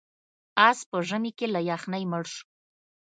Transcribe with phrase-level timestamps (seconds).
[0.67, 2.45] اس په ژمي کې له یخنۍ مړ شو.